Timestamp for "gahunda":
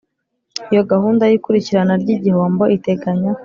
0.91-1.23